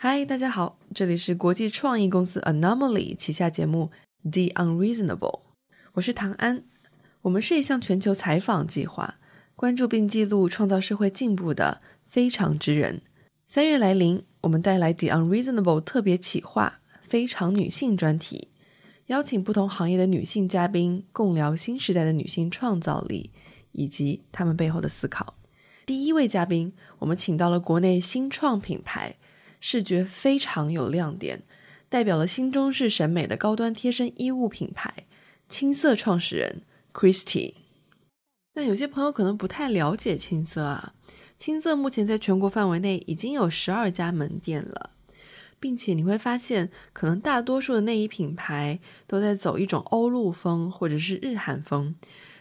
[0.00, 3.90] 嗨，大家好，这里是国际创意公司 Anomaly 旗下节目
[4.22, 5.40] The Unreasonable，
[5.94, 6.62] 我是唐安。
[7.22, 9.16] 我们是一项全球采访计划，
[9.56, 13.02] 关注并记录创造社会进步的非常之人。
[13.48, 18.50] 三月来临，我们带来 The Unreasonable 特别企划非常女性专题，
[19.06, 23.32] 邀请不同行业的女性嘉宾共聊新时代的女性创造力
[23.72, 25.34] 以及她们背后的思考。
[25.84, 29.16] 第一位嘉宾，我们请到了国内新创品牌。
[29.60, 31.42] 视觉非常有亮点，
[31.88, 34.92] 代表了新中式审美的高端贴身衣物品牌
[35.48, 36.62] 青色创始人
[36.92, 37.54] Christie。
[38.54, 40.94] 那有些朋友可能不太了解青色啊，
[41.38, 44.90] 青色目前在全国范围内已经有十二家门店了，
[45.60, 51.94] 并且你会发现，可能大多数的内衣品牌都在走一种欧陆风或者是日韩风。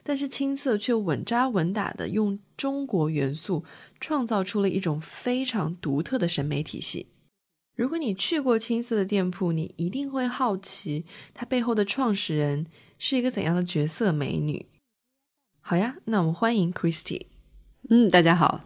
[0.07, 3.65] 但是青色却稳扎稳打的用中国元素
[3.99, 7.07] 创造出了一种非常独特的审美体系。
[7.75, 14.65] 如果你去过青色的店铺，你一定会好奇它背后的创始人是一个怎样的角色美女。
[15.59, 17.23] 好呀，那我们欢迎 Christy。
[17.89, 18.63] 嗯，大家好，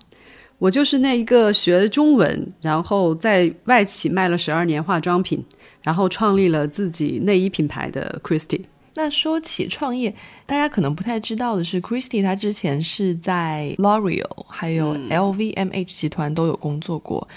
[0.59, 5.43] 我就是那一个学中文，然后在外企卖了十二年化妆品，
[5.81, 8.61] 然后创立了自己内衣品牌的 Christy。
[9.01, 10.13] 那说起创业，
[10.45, 17.27] 大家可能不太知道的是，Christy 她之前是在 L'Oreal 还有 LVMH 集团都有工作过。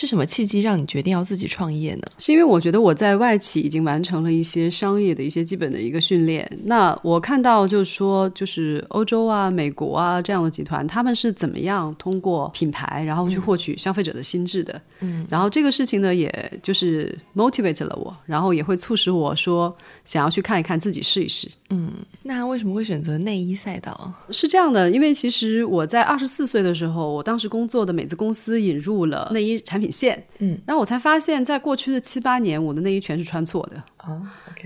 [0.00, 2.04] 是什么契机让你决定要自己创业呢？
[2.16, 6.50] 是因为我觉得我在外企已经完成了一些商业的一些基本的一个训练。
[6.64, 14.80] 那我看到就是说，就是欧洲啊、美国啊这样的集团，他们是怎么样通过品牌然后去获取消费者的心智的？
[15.00, 19.76] 嗯，然后这个事情呢，也就是 motivate 了我，然后也会促使我说
[20.06, 21.46] 想要去看一看自己试一试。
[21.68, 21.92] 嗯，
[22.22, 24.12] 那为什么会选择内衣赛道？
[24.30, 33.82] 是这样的，因为其实我在二十四岁的时候，我当时工作的美资公司引入了内衣产品线，嗯，然后我才发现，在过去的七八年，我的内衣全是穿错的。
[33.96, 34.22] 啊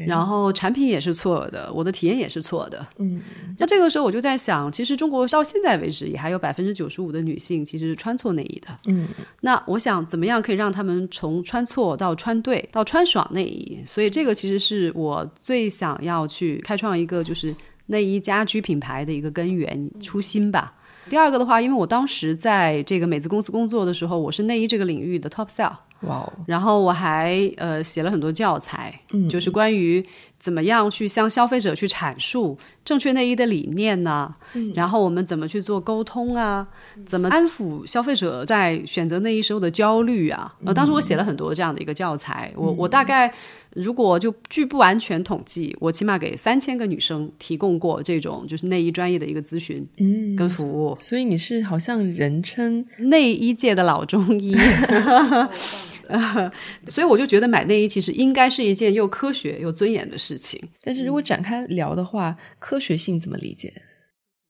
[0.06, 3.20] 然后产品也是错的，我的体验也是错的，嗯，
[3.58, 9.07] 那这个时候我就在想，其实中国到现在为止，也还有百分之九十五的女性其实是穿错内衣的，嗯，
[9.40, 13.79] 那我想怎么样可以让他们从穿错到穿对到穿爽内衣？
[13.84, 16.95] 所以这个其实是我最想要去开创。
[16.95, 17.55] 一个就是
[17.86, 20.73] 内衣家居品牌的一个根源初心吧。
[21.09, 25.73] 第二个的话，因为我当时在这个美资公司工作的时候，我是内衣这个领域的 top sell。
[26.01, 26.31] 哇！
[26.47, 28.95] 然后我还呃写了很多教材，
[29.29, 30.05] 就是关于
[30.39, 34.34] 怎么样去向消费者去阐述正确内衣的理念呢？
[34.74, 36.67] 然后我们怎么去做沟通啊？
[37.06, 40.55] 怎么安抚消费者在选择内衣时候的焦虑啊？
[40.64, 43.33] 呃，当时我写了很多这样的一个教材，我我大概
[43.74, 50.95] 如果就据不完全统计，我起码给三千个女生提供过这种就是内衣专业的一个咨询，嗯，跟服务。
[50.96, 54.55] 所以你是好像人称内衣界的老中医。
[56.91, 60.61] 所以我就觉得买内衣其实应该是一件又科学又尊严的事情。
[60.83, 63.73] 但是如果展开聊的话，科学性怎么理解？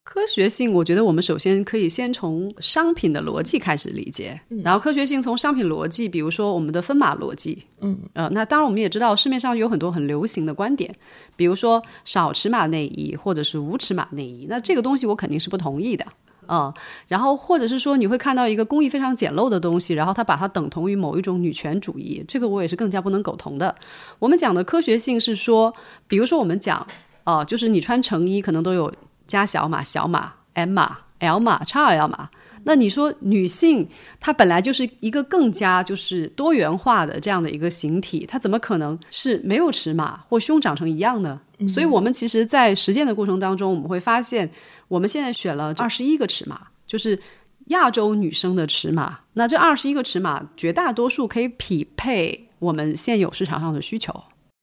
[0.05, 7.65] 科学性，我觉得我们首先可以先从商品的逻辑开始理解，然后科学性从商品逻辑，比如说我们的分码逻辑。
[7.81, 10.95] 嗯，呃，那当然我们也知道市面上有很多很流行的观点，
[11.37, 16.07] 比如说少尺码内衣或者是无尺码内衣，那这个东西我肯定是不同意的。
[16.49, 16.73] 嗯，
[17.09, 23.75] 然后或者是说你会看到一个工艺非常简陋的东西，然后他把它等同于某一种女权主义，这个我也是更加不能苟同的。
[24.19, 25.75] 我们讲的科学性是说，
[26.09, 26.87] 比如说我们讲，
[27.25, 28.93] 哦，就是你穿成衣可能都有
[29.27, 32.29] 加小码、小码、M 码、L 码、XL 码。
[32.67, 33.87] 那你说女性
[34.19, 41.39] 她本来就是一个更加就是多元化的这样的一个形体，她怎么可能是没有尺码或胸长成一样呢？
[41.69, 44.51] 所以我们其实，在实践的过程当中，我们会发现，
[44.89, 47.19] 我们现在选了二十一个尺码，就是
[47.67, 49.19] 亚洲女生的尺码。
[49.33, 54.13] 那这二十一个尺码，绝大多数可以匹配我们现有市场上的需求。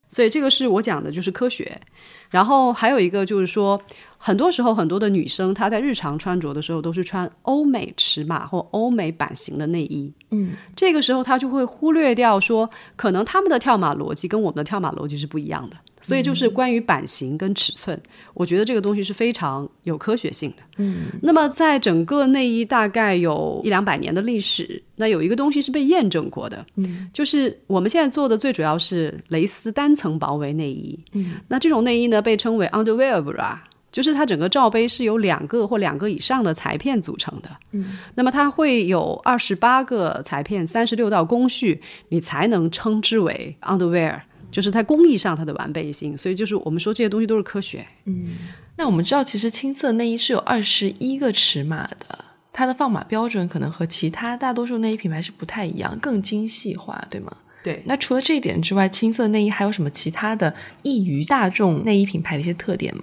[0.08, 1.80] 所以这个是我讲的，就是科学。
[2.28, 3.80] 然后还有一个就是说。
[4.24, 10.12] 很多时候，很多的女生她在日常穿着的时候都是穿欧美尺码或欧美版型的内衣。
[10.30, 15.76] 嗯，这个时候她就会忽略掉说，可能他们的跳码逻辑跟我们的跳码逻辑是不一样的。
[16.02, 17.98] 所以就是关于版型跟尺寸，
[18.34, 20.56] 我觉得这个东西是非常有科学性的。
[20.76, 26.66] 嗯，那么在整个内衣大概有一两百年的历史，那有一个东西是被验证过的。
[26.76, 30.98] 嗯，就是我们现在做的最主要是蕾丝单层薄围内衣。
[31.12, 33.56] 嗯，那这种内衣呢被称为 underwear bra。
[33.92, 41.78] 就是它整个罩杯是由两个或两个以上的裁片组成的，嗯，那么它会有二十八个裁片，三十六道工序，
[42.08, 44.18] 你才能称之为 underwear，
[44.52, 46.16] 就是在工艺上它的完备性。
[46.16, 47.84] 所以就是我们说这些东西都是科学。
[48.04, 48.36] 嗯，
[48.76, 57.36] 那我们知道其实青色内衣是有二十一个尺码的，它的放码标准可能和其他大多数内衣品牌是不太一样，更精细化，对吗？
[57.64, 57.82] 对。
[57.86, 63.02] 那除了这一点之外，青色内衣还有什么其他的异于大众内衣品牌的一些特点吗？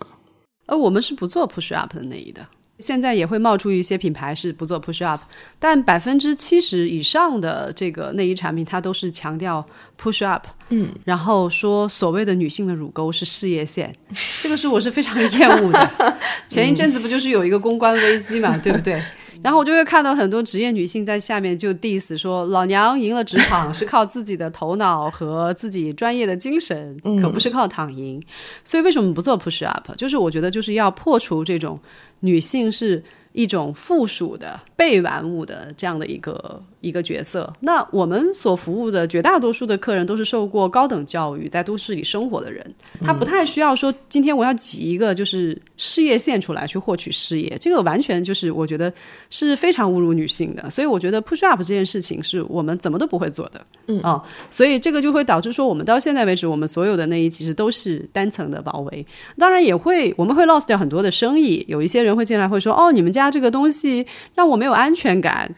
[0.67, 2.45] 呃，我们是不做 push up 的内衣的。
[2.79, 5.21] 现在也会冒出一些品牌是不做 push up，
[5.59, 9.65] 但百分之七十以上的这个内衣产品，它都是强调
[10.01, 13.93] push up，嗯，然后说所谓的女性的乳沟是事业线，
[14.41, 16.17] 这个是我是非常厌恶的。
[16.47, 19.01] 前一阵子不就是有一个公关危机嘛， 对不对？
[19.41, 28.21] 然后我就会看到很多职业女性在下面就 diss 说，老娘赢了职场是靠自己的头脑和自己专业的精神，可不是靠躺赢。
[28.65, 29.95] 所以为什么不做 push up？
[29.95, 31.79] 就是我觉得就是要破除这种。
[32.19, 37.51] 女性是一种附属的被玩物的这样的一个一个角色。
[37.59, 48.91] 那我们所服务的绝大多数的客人都是受过高等教育，在都市里生活的人，他不太需要说今天我要挤一个就是事业线出来去获取事业，这个完全就是我觉得
[49.29, 50.69] 是非常侮辱女性的。
[50.69, 53.61] 所以我觉得 push up 这件事情是我们怎么都不会做的。
[53.87, 59.05] 嗯啊，所以这个就会导致说，我们到现在为止，我们所有的内衣其实都是单层的包围。
[59.37, 61.63] 当然也会，我们会 lost 掉很多的生意。
[61.67, 65.49] 有一些人人会进来会说，哦，你们家这个东西让我没有安全感。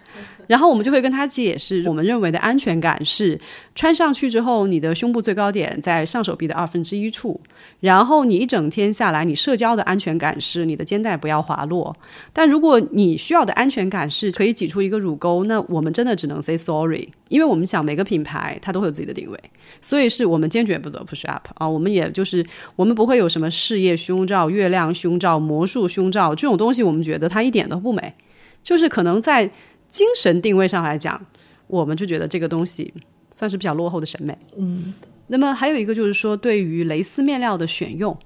[0.51, 3.39] 然后我们就会跟他解释，我们认为的安全感是
[3.73, 7.39] 穿上去之后，你的胸部最高点在上手臂的二分之一处，
[7.79, 11.95] 然后你一整天下来，你社交的安全感是你的肩带不要滑落。
[12.33, 19.39] 但如果你需要的安全感是可以挤出一个乳沟，那我们真的只能 say sorry，因为我们想每个品牌它都会有自己的定位，
[19.79, 22.45] 所以是我们坚决不走 push up 啊，我们也就是
[22.75, 28.13] 我们不会有什么事业胸罩、月亮胸罩、魔术胸罩这种东西，我们觉得它一点都不美，
[28.61, 29.49] 就是可能在。
[29.91, 31.23] 精神定位上来讲，
[31.67, 32.91] 我们就觉得这个东西
[33.29, 34.35] 算是比较落后的审美。
[34.57, 34.93] 嗯，
[35.27, 38.17] 那么还有一个就是说，对于蕾丝面料的选用，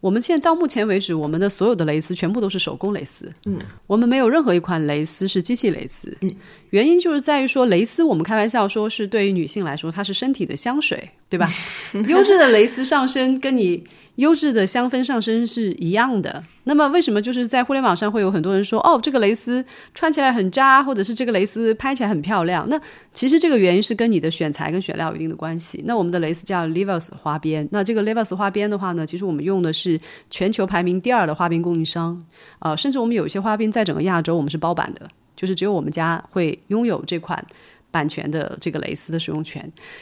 [0.00, 3.30] 我们现在到目前为止，我们的所有的蕾丝全部都是手工蕾丝。
[3.44, 6.16] 嗯，我们没有任何一款蕾丝是机器蕾丝。
[6.22, 6.34] 嗯，
[6.70, 11.48] 原因就是在于说，蕾丝我们开玩笑说是对于女性来说，它是身体的香水，对吧？
[12.08, 13.84] 优质的蕾丝上身跟你。
[14.16, 16.44] 优质的香氛上身是一样的。
[16.64, 22.68] 那么，为什么就是在互联网上会有很多人说，哦，这个蕾丝穿起来很扎，或者是这个蕾丝拍起来很漂亮？
[22.68, 22.78] 那
[23.14, 25.82] 其实这个原因是跟你的选材跟选料有一定的关系。
[25.86, 29.98] 那我们的蕾丝叫 Livers 花边，那这个 Livers 花边的话呢，其实我们用的是
[30.28, 32.22] 全球排名第二的花边供应商
[32.58, 37.42] 啊，甚至我们有一些花边在整个亚洲我们是包版的，就是只有我们家会拥有这款。
[37.90, 39.60] 版权的这个蕾丝的使用权，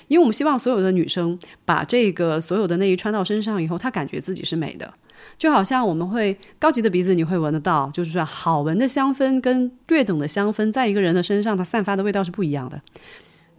[0.09, 4.93] 因为我们希望所有的女生把这个所有的内衣穿到身上以后，她感觉自己是美的，
[5.37, 12.81] 就好像我们会高级的鼻子你会闻得到，就是说好闻的香氛跟略等的香氛，在一个人的身上它散发的味道是不一样的。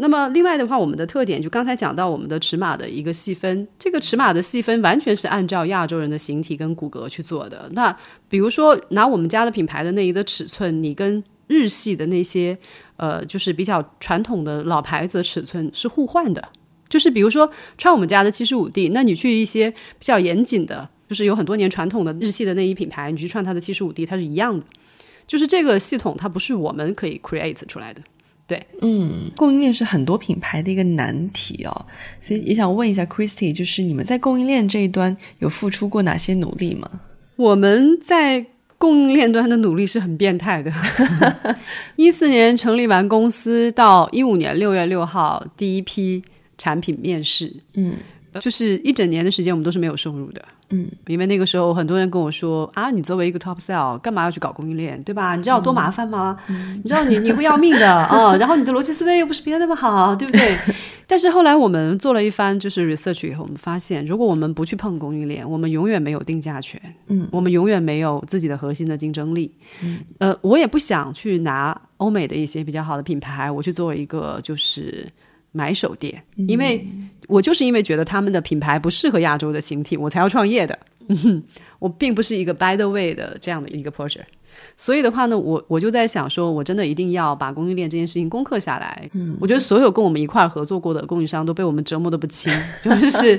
[0.01, 7.69] 那么另外的话，我们的特点就刚才讲到我们的尺码的一个细分，这个尺码的细分完全是按照亚洲人的形体跟骨骼去做的。
[7.73, 7.93] 那
[8.29, 12.57] 比如说拿我们家的品牌的内衣的尺寸，你跟日系的那些。
[13.01, 16.45] 呃，就是比较传统的老牌子的尺寸是互换的，
[16.89, 24.65] 就是比如说穿我们家的七十五 D，那你去一些比较严谨的，就是有很多年传统的日系的内衣品牌，你去穿它的七十五 D，它是一样的。
[25.25, 28.01] 就是这个系统它不是我们可以 create 出来的。
[28.45, 31.85] 对，嗯，供应链是很多品牌的一个难题哦，
[32.19, 36.99] 所以也想问一下 Christy，就是你们在供应链这一端有付出过哪些努力吗？
[37.37, 38.45] 我们在。
[38.79, 40.71] 供应链端的努力是很变态的。
[41.95, 46.23] 一四年成立完公司，到一五年六月六号第一批
[46.57, 47.93] 产品面世，嗯，
[48.39, 50.41] 就是一整年的时间，我们都是没有收入的。
[50.71, 55.35] 嗯，因为那个时候很多人跟我说啊，你作为一个 top sell，干嘛要去搞供应链，对吧？
[55.35, 56.37] 你知道多麻烦吗？
[56.47, 58.35] 你知道你你会要命的啊！
[58.37, 60.55] 然后你的逻辑思维又不是别的那么好，对不对？
[61.07, 69.51] 但是后来我们做了一番就是 research 以后，我们发现，如果我们不去碰供应链，我们永远没有定价权，嗯，我们永远没有自己的核心的竞争力，
[69.83, 75.07] 嗯，呃，我也不想去拿欧美的一些比较好的品牌，我去做一个就是
[75.51, 76.85] 买手店，因为
[77.27, 80.77] 我就是因为觉得他们的品牌不适合亚洲的形体，我才要创业的，
[81.79, 84.25] 我并不是一个 by the way 的这样的一个 project。
[84.75, 89.09] 所以的话呢，我我就在想，说我真的一定要把供应链这件事情攻克下来。
[89.13, 92.51] 嗯，我觉得所有跟我们一块儿合作过的供应商都被我们折磨的不轻，
[92.83, 93.37] 就是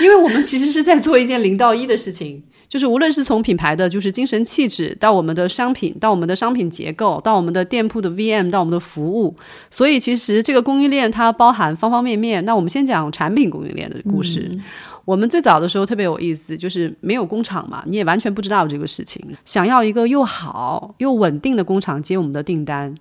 [0.00, 9.34] 因为我们其实是在做一件零到一的事情，就是无论是从品牌的就是精神气质，到我们的商品，到我们的商品结构，到我们的店铺的 VM，到我们的服务，
[9.68, 12.44] 所以其实这个供应链它包含方方面面。
[12.44, 14.56] 那我们先讲产品供应链的故事。
[15.04, 19.20] 我们最早的时候特别有意思，就是没有工厂嘛，你也完全不知道这个事情。
[19.44, 22.94] 想要一个又好又稳定的工厂接我们的订单，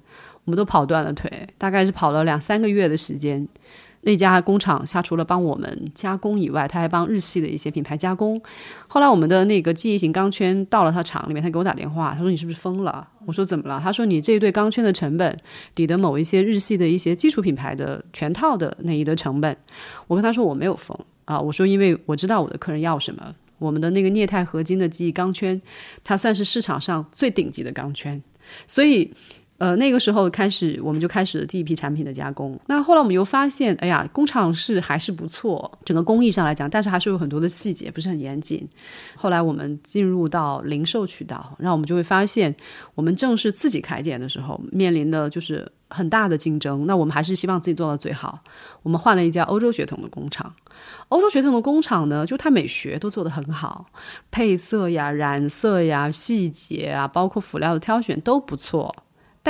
[0.45, 3.47] 我们都跑断了腿，大概是跑了两三个月的时间。
[4.01, 8.41] 那家工厂，它除了帮我们加工以外，他还帮日系的一些品牌加工。
[8.87, 15.37] 后来我们的那个记忆型钢圈到了他厂里面，他给我打电话，他说：“你是不是疯了？”我说：“怎么了？”他说：“你这一对钢圈的成本
[15.75, 19.55] 抵得某一些日系的一些基础品牌的全套的内衣的成本。”
[20.07, 23.35] 我跟他说：“我没有疯啊！”我说：“因为我知道我的客人要什么。
[23.57, 25.61] 我们的那个镍钛合金的记忆钢圈，
[26.05, 28.23] 它算是市场上最顶级的钢圈，
[28.65, 29.13] 所以。”
[29.59, 32.57] 呃，那个时候开始，我们就开始了第一批产品的加工。
[32.65, 38.67] 那后来我们又发现，哎呀，工厂是还是不错，整个工艺上来讲，但是还是有很多的细节不是很严谨。
[39.15, 42.55] 后来我们进入到零售渠道，然后我们就会发现，
[42.95, 46.85] 我们正是自己开店的时候，面临的就是很大的竞争。
[46.87, 48.39] 那我们还是希望自己做到最好。
[48.81, 50.53] 我们换了一家欧洲血统的工厂，
[51.09, 53.85] 欧洲血统的工厂呢，就它美学都做得很好，
[54.31, 58.95] 配色呀、染色呀、细节啊，包括辅料的挑选都不错。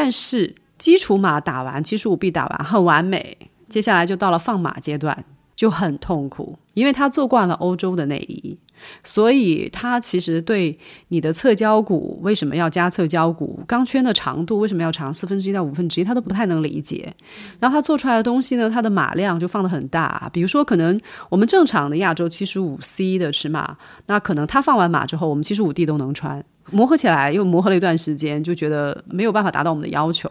[0.01, 3.37] 但是基础码打完，七十五 B 打完很完美，
[3.67, 5.25] 接下来就到了放码阶段，
[5.57, 8.57] 就很痛苦，因为他做惯了欧洲的内衣，
[9.03, 10.79] 所以他其实对
[11.09, 17.13] 你的侧胶骨为什么要加侧胶骨，钢圈的长度为什么要长四分之一到五分之一，他都不太能理解。
[17.59, 23.75] 然后他做出来的东西呢，它的码量就放的很大，比如说可能我们正常的亚洲七十五 C 的尺码，
[24.05, 26.41] 那可能他放完码之后，我们七十五 D 都能穿。
[26.71, 30.29] 磨合起来又磨合了一段时间，就觉得没有办法达到我们的要求，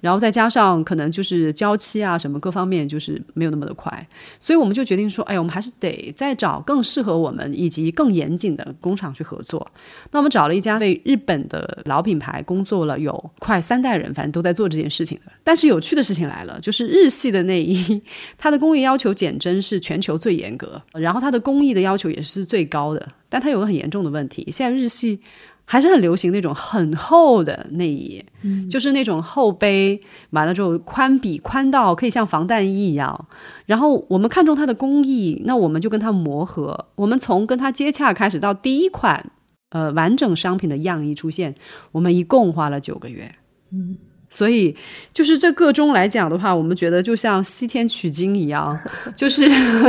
[0.00, 4.06] 然后再加上可能就是交期啊什么各方面就是没有那么的快，
[4.38, 9.66] 所以我们就决定说，哎，我们还是得再找更适合我们以及更严谨的工厂去合作。
[10.10, 15.32] 那我们找了一家为日本的老品牌工作了有快三代人，反正都在做这件事情的。
[15.42, 18.00] 但是有趣的事情来了，就是日系的内衣，
[18.36, 25.20] 它的工艺要求减针是全球最严格，然后它的工艺的要求也是最高的，但它有个很严重的问题，现在日系。
[25.66, 28.24] 还是很流行那种很厚的内衣，
[28.68, 33.28] 就是那种厚背，完了之后宽比宽到可以像防弹衣一样。
[33.66, 36.86] 然后我们看中它的工艺，那我们就跟它磨合。
[36.96, 39.30] 我们从跟它接洽开始到第一款
[39.68, 41.54] 呃完整商品的样衣出现，
[41.92, 43.32] 我们一共花了九个月。
[43.72, 43.96] 嗯。
[44.30, 44.74] 所以，
[45.12, 48.78] 就是这个中来讲的话，我们觉得就像西天取经一样，
[49.16, 49.42] 就是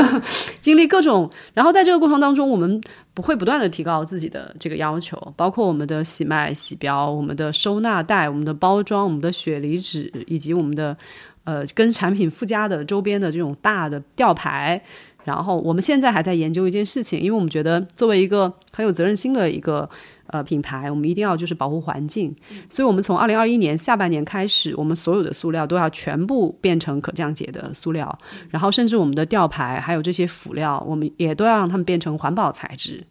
[0.60, 1.30] 经历各种。
[1.54, 2.82] 然后在这个过程当中，我们
[3.14, 10.98] 不会不断的提高自己的这个要求，包括我们的洗脉、洗标、我们的收纳袋、我们的包装、我们的雪梨纸，以及我们的
[11.44, 14.82] 呃跟产品附加的周边的这种大的吊牌。
[15.24, 19.90] 然后我们现在还在研究一件事情，因为我们觉得作为一个很有责任心的一个。
[20.28, 22.34] 呃，品牌我们一定要就是保护环境，
[22.70, 28.18] 所以我们从二零二一年下半年开始，我们所有的塑料都要全部变成可降解的塑料，
[28.50, 33.04] 然后甚至我们的吊牌还有这些辅料，我们也都要让它们变成环保材质。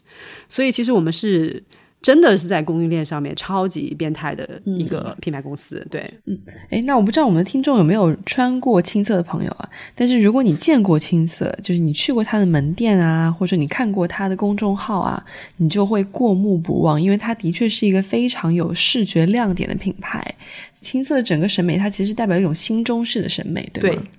[0.48, 1.62] 所以其实我们是。
[2.02, 6.38] 真的是在供应链上面超级变态的一个品牌公司，对，嗯，
[6.70, 9.68] 哎，那我不知道我们的听众有没有穿过青色的朋友啊？
[9.94, 15.22] 但是如果你见过青色，就是你去过他的门店啊，或者说你看过他的公众号啊，
[15.58, 20.24] 你就会过目不忘，因为它的确是一个非常有视觉亮点的品牌。
[20.80, 24.02] 青色的整个审美，它其实代表一种新中式的审美，对吗？
[24.02, 24.10] 对，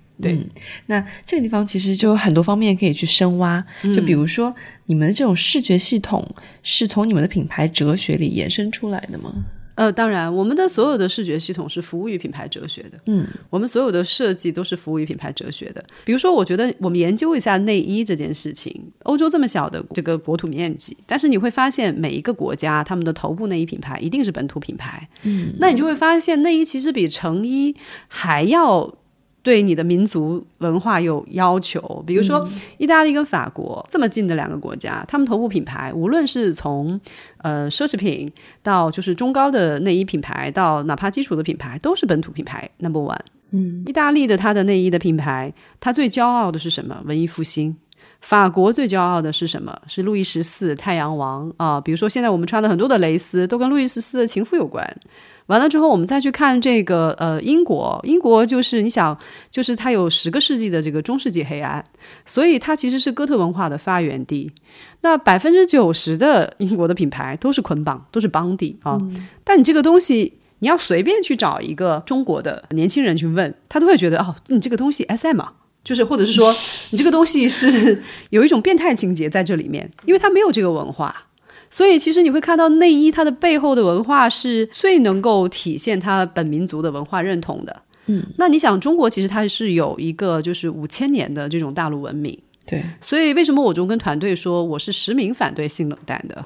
[0.85, 3.63] 那这个地方其实就有很多方面可以去深挖，
[3.95, 4.53] 就比如说
[4.85, 6.27] 你们的这种视觉系统
[6.63, 9.33] 是从你们的品牌哲学里延伸出来的吗？
[9.75, 12.99] 呃，当然，我们的所有的视觉系统是服务于品牌哲学的。
[13.05, 15.83] 嗯，我们所有的设计都是服务于品牌哲学的。
[16.03, 25.07] 比如说，我觉得我们研究一下内衣这件事情，欧洲这么小的这个国土面积，但是你会发现每一个国家他们的头部内衣品牌一定是本土品牌。
[25.23, 27.73] 嗯，那你就会发现内衣其实比成衣
[28.09, 28.93] 还要。
[29.43, 36.99] 对你的民族文化有要求，比如说意大利跟法国这么近的两个国家，他们头部品牌无论是从
[37.37, 38.31] 呃奢侈品
[38.61, 43.17] 到就是中高的内衣品牌，到哪怕基础的品牌，都是本土品牌 number one。
[43.49, 47.01] 嗯，意大利的它的内衣的品牌，它最骄傲的是什么？
[47.05, 47.75] 文艺复兴。
[48.21, 49.75] 法国最骄傲的是什么？
[49.87, 51.81] 是路易十四太阳王啊。
[51.81, 54.95] 比如说现在我们穿的很多的蕾丝，都跟路易十四的情妇有关。
[55.47, 59.17] 完了之后，我们再去看这个呃，英国，英国就是你想，
[59.49, 61.83] 就是它有十个世纪的这个中世纪黑暗，
[62.25, 64.49] 所以它其实是哥特文化的发源地。
[65.01, 69.01] 那百分之九十的英国的品牌都是捆绑，都是邦迪啊。
[69.43, 75.51] 但你这个东西，你要随便去找一个中国的年轻人去问，他都会觉得哦，你这个东西 S M 啊，
[75.83, 76.53] 就是或者是说
[76.91, 81.27] 你这个东西是 有一种变态情节在这里面，因为它没有这个文化。
[81.69, 87.81] 所以，其实你会看到内衣它的背后的文化是最能够体现它本民族的文化认同的。
[88.07, 96.45] 嗯，那你想，中国其实它是有一个就是五千年的这种大陆文明，对，所以为什么我就跟团队说我是实名反对性冷淡的？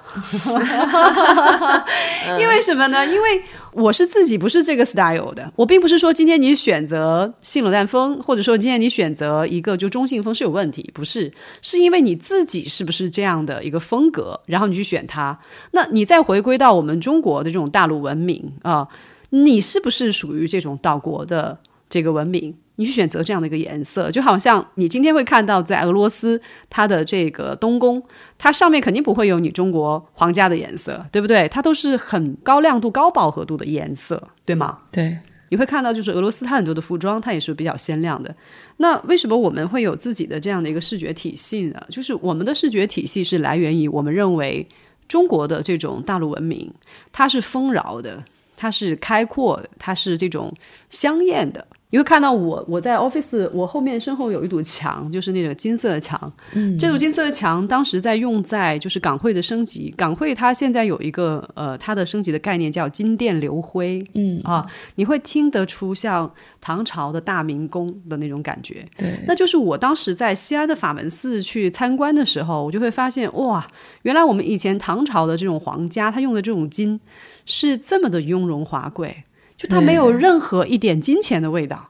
[2.40, 3.06] 因为什么呢？
[3.06, 3.42] 因为
[3.74, 11.32] 我是自己不是这个 style 的，我并不是说今天你选择性冷淡风，或者说今天你选择一个就中性风是有问题，不是，
[11.62, 15.38] 是因为你自己是不是这样的一个风格，然后你去选它。
[15.72, 18.88] 那你再回归到我们中国的这种大陆文明啊，
[19.30, 22.56] 你是不是属于这种岛国的这个文明？
[22.78, 28.04] 你去选择这样的一个颜色，就好像你今天会看到在俄罗斯它的这个东宫，
[28.38, 31.48] 它上面肯定不会有你中国皇家的颜色，对不对？
[31.48, 34.80] 它都是很高亮度、高饱和度的颜色，对吗？
[34.92, 38.36] 对，你会看到就是俄罗斯它很多的服装，它也是比较鲜亮的。
[38.76, 41.82] 那为什么我们会有自己的这样的一个视觉体系呢？
[41.90, 44.68] 就是我们的视觉体系是来源于我们认为
[45.08, 46.70] 中国的这种大陆文明，
[47.14, 48.22] 它是丰饶的，
[48.66, 50.52] 它是开阔的，它是这种
[50.90, 51.68] 香艳的。
[51.96, 56.30] 你会看到我，我在 office，我后面身后有一堵墙，就是那个金色的墙。
[56.52, 59.94] 嗯，这堵金色的墙当时在用在就是港汇的升级。
[59.96, 64.06] 港汇它现在有一个呃，它的升级的概念叫金殿流辉。
[64.14, 68.86] 嗯啊，你会听得出像唐朝的大明宫的那种感觉。
[68.98, 73.66] 对，那就是我当时在西安的法门寺去参观的时候，我就会发现哇，
[74.02, 77.00] 原来我们以前唐朝的这种皇家他用的这种金
[77.46, 79.24] 是这么的雍容华贵。
[79.58, 81.90] 就它没有任何一点金钱的味道，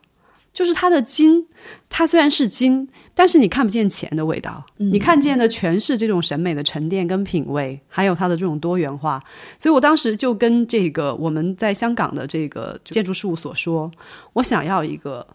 [0.54, 1.48] 就是它的金，
[1.90, 9.22] 它虽然是金，但是你看不见钱的味道，你看见的全是这种审美的沉淀跟品味，还有它的这种多元化。
[9.58, 13.92] 所以我当时就跟这个我们在香港的这个建筑事务所说，
[14.34, 15.26] 我想要一个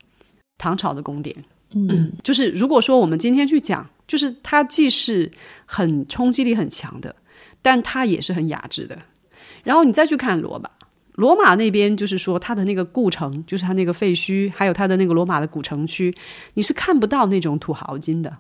[0.57, 1.35] 唐朝的宫殿。
[1.73, 5.31] 嗯， 就是如果说我们今天去讲，就是它既是
[5.67, 7.15] 很冲击力很强的，
[7.61, 8.97] 但它也是很雅致的。
[9.65, 10.71] 然后你再去看罗马。
[11.21, 16.13] 罗马那边就是说，它的那个故城，就是它那个废墟，还有它的那个罗马的古城区，
[16.55, 18.39] 你是看不到那种土豪金的，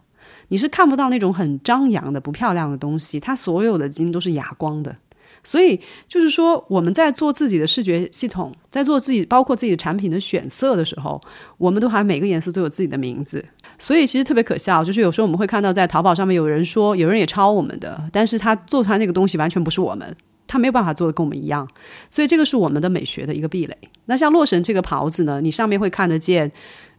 [0.48, 4.96] 你是看不到那种很张扬的不漂亮的东西，它所有的金都是哑光的。
[5.42, 11.20] 所以就是说，我们在做自己的视觉系统，在做自己包括自己的产品的选色的时候，
[11.58, 13.44] 我们都还每个颜色都有自己的名字。
[13.78, 20.16] 所以其实特别可笑，就是有时候我们会看到在淘宝上面有人说，有人也抄我们的，但是他做出来那个东西完全不是我们。
[20.50, 21.66] 他没有办法做的跟我们一样，
[22.08, 23.76] 所以这个是我们的美学的一个壁垒。
[24.06, 26.50] 那像洛神这个袍子呢，你上面会看得见，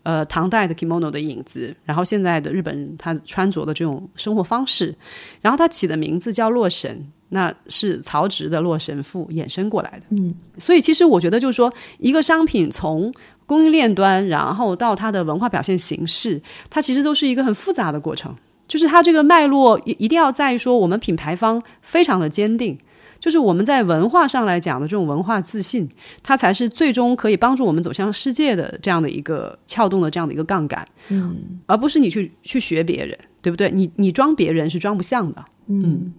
[0.03, 4.96] 呃，唐代的 kimono 的影子，然后现在的日本人他穿着的这种生活方式，
[5.41, 10.06] 然后他起的名字叫洛神，那是曹植的《洛神赋》衍生过来的。
[10.12, 13.13] 嗯，所以其实我觉得就是说，一个商品从
[13.45, 18.34] 供应链端，然后到它的文化表现形式，它其实都是一个很复杂的过程。
[18.65, 22.80] 就是它这个脉络一一定要在于说，我们品牌方非常的坚定。
[23.21, 25.88] 就是我们在文化上来讲的这种文化自信，
[26.21, 33.69] 它才是最终可以帮助我们走向世界的这样的一个撬动的这样的一个杠杆，嗯，而不是你去去学别人，对不对？
[33.71, 36.12] 你你装别人是装不像的，嗯。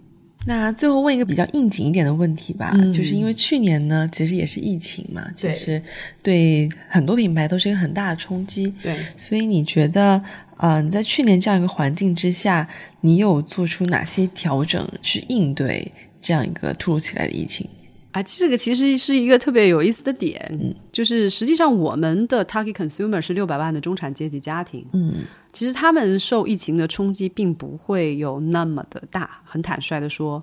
[0.45, 5.81] 那最后问一个比较应景一点的问题吧，就是因为去年呢，其实也是疫情嘛，其实
[6.21, 10.21] 对很多品牌都是一个很大的冲击，对，所以你觉得，
[10.57, 12.69] 嗯，在去年这样一个环境之下，
[13.03, 15.93] 你有做出哪些调整去应对？
[16.23, 17.69] 这样一个突如其来的疫情。
[18.13, 30.43] 啊，这个其实是一个特别有意思的点，嗯，就是实际上我们的 target consumer 是六百万的中产阶级家庭，嗯，其实他们受疫情的冲击并不会有那么的大，很坦率的说。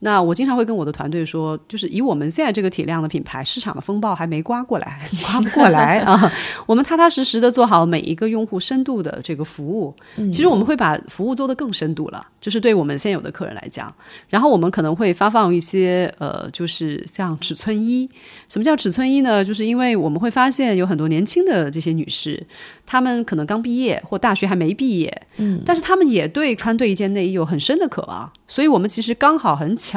[0.00, 4.98] 那我经常会跟我的团队说，就是以我们现在这个体量的品牌，市场的风暴还没刮过来，
[5.30, 6.32] 刮不过来啊。
[6.66, 9.94] 我们踏踏实实的做好每一个用户深度的这个服务。
[10.32, 13.94] 其实我们会把服务做得更深度了，就是对我们现有的客人来讲。
[14.28, 18.08] 然后我们可能会发放一些呃，就是像尺寸衣。
[18.48, 19.44] 什么叫尺寸衣呢？
[19.44, 22.46] 就是因为我们会发现有很多年轻的这些女士。
[22.86, 29.89] 她们可能刚毕业或大学还没毕业，嗯，但是她们也对穿对一件内衣有很深的渴望，所以我们其实刚好很巧，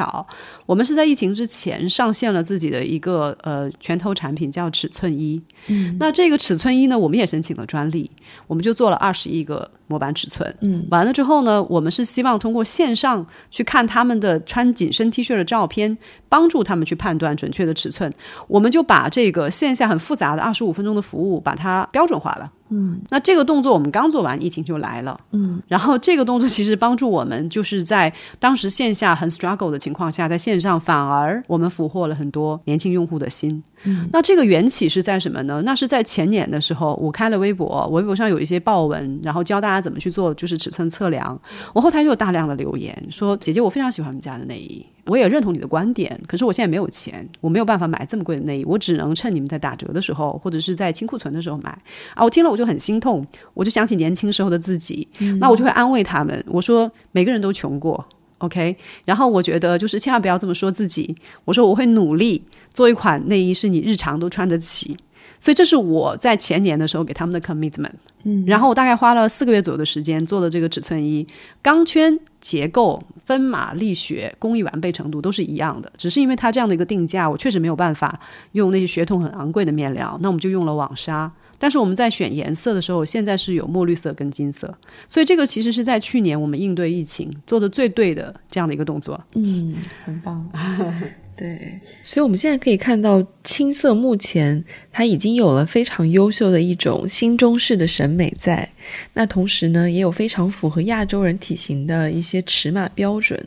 [0.66, 5.40] 我们是在疫情之前上线了自己的一个呃拳头产品，叫尺寸一。
[5.68, 8.10] 嗯，那这个尺寸一呢，我们也申请了专利，
[8.46, 10.54] 我们就做了二十亿个模板尺寸。
[10.60, 15.96] 嗯，完了之后呢，我们是希望通过线上去看他们的穿紧身 T 恤的照片，
[16.28, 18.12] 帮助他们去判断准确的尺寸。
[18.48, 22.50] 我们就把这个线下很复杂的二十五分钟的服务，把它标准化了。
[22.70, 25.20] 嗯，那这个动作我们刚做完，疫情就来了。
[25.32, 33.62] 嗯，然后这个动作其实帮助我们，就是在当时线下很 struggle 的情况下，在线上反而我们俘获了很多年轻用户的心。
[33.84, 35.62] 嗯，那这个缘起是在什么呢？
[35.64, 41.38] 那是在前年的时候，我开了微博，微博上有一些报文，然后教大家怎么去做，就是尺寸测量。
[41.74, 51.70] 我后台就有大量的留言说：“姐姐，我非常喜欢我们家的内衣。”我也认同你的观点，可是我现在没有钱，我没有办法买这么贵的内衣，我只能趁你们在打折的时候，或者是在清库存的时候买
[52.14, 52.24] 啊。
[52.24, 55.06] 我听了我就很心痛，我就想起年轻时候的自己，
[55.40, 58.04] 那我就会安慰他们，我说每个人都穷过
[58.38, 58.76] ，OK。
[59.04, 61.14] 然后我觉得就是千万不要这么说自己，
[61.44, 64.96] 我说我会努力做一款内衣是你日常都穿得起。
[65.44, 67.90] 所以这是我在前年的时候给他们的 commitment，
[68.22, 71.26] 嗯，然后我大概花了四个月左右的时间做的这个尺寸衣，
[71.60, 78.18] 钢圈结构、分码、力学、工艺完备程度都是一样的，只是因为它这样的一个定价，我确实没有办法
[78.52, 81.30] 用那些血统很昂贵的面料，那我们就用了网纱。
[81.58, 84.74] 但是我们在选颜色的时候，现在是有墨绿色跟金色，
[85.06, 89.22] 所以这个其实是在去年我们应对疫情做的最对的这样的一个动作。
[89.34, 89.74] 嗯，
[90.06, 90.48] 很棒。
[91.36, 98.68] 对，所以我们现在可以看到，青色目前它已经有了非常优秀的一种新中式的审美在。
[99.14, 103.44] 那同时呢，也有非常符合亚洲人体型的一些尺码标准。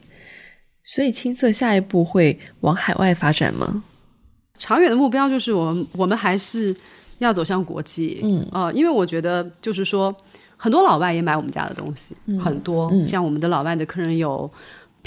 [0.84, 3.82] 所以青色下一步会往海外发展吗？
[4.58, 6.76] 长远的目标就是我们我们还是
[7.19, 8.19] 要走向国际。
[8.21, 10.13] 嗯，呃，因为我觉得就是说，
[10.58, 14.52] 很多老外也买我们家的东西，很多像我们的老外的客人有。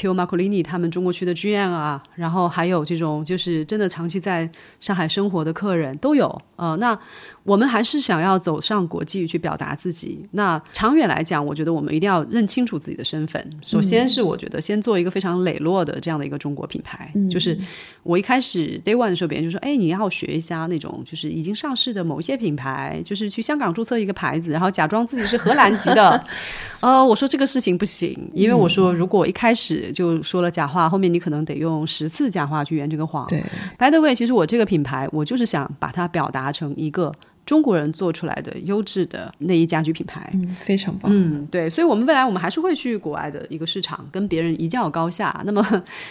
[0.00, 6.40] Pio Marcolini 他们中国区的 GM 啊，然后还有这种就是真的长期在上海生活的客人都有。
[6.56, 6.98] 呃，那
[7.42, 10.26] 我们还是想要走上国际去表达自己。
[10.32, 13.44] 那长远来讲，我觉得我们一定要认清楚自己的身份。
[13.62, 17.12] 首先是我觉得先做一个非常磊落的这样的一个中国品牌。
[17.30, 17.58] 就是
[18.02, 26.22] 我一开始 Day One 的时候，别人就说：“哎，你要学一下那种就是已经上市的某一些品牌，就是去香港注册一个牌子，然后假装自己是荷兰籍的。
[26.80, 33.26] ”呃，我说这个事情不行，因为我说如果一开始就说了假话，后面你可能得用十次假话去圆这个谎。
[33.28, 33.42] 对
[33.78, 37.12] ，By the way，其实我这个品牌，我就是想把它表达成一个。
[37.46, 41.10] 中国人做出来的优质的内衣家居品牌，嗯，非常棒。
[41.12, 45.34] 嗯，对，所以，我们未来我们还是会去国外的一个市场，跟别人一较高下。
[45.44, 45.60] 那么，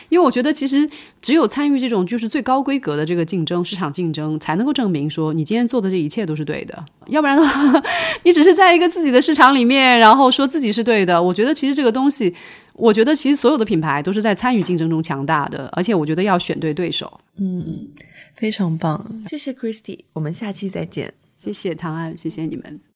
[0.10, 0.90] 因为我觉得，其实
[1.22, 6.84] 只有参与这种就是最高规格的这个竞争，市场竞争，才能够证明说你今天做的这一切都是对的。
[7.08, 7.84] 要不然的话，
[8.24, 11.22] 你只是在一个自己的市场里面，然后说自己是对的。
[11.22, 12.36] 我觉得，其实这个东西，
[12.80, 17.20] 我觉得其实所有的品牌都是在参与竞争中强大的，而且我觉得要选对对手。
[17.36, 17.90] 嗯，
[18.34, 21.14] 非常棒，谢谢 Christy，我们下期再见。
[21.38, 22.89] 谢谢唐安，谢谢你们。